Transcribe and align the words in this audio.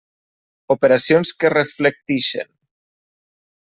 Operacions 0.75 1.33
que 1.43 1.53
reflectixen. 1.57 2.53